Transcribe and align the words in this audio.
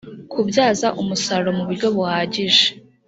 kubyaza 0.31 0.87
umusaruro 1.01 1.51
mu 1.57 1.63
buryo 1.67 1.87
buhagije 1.95 2.65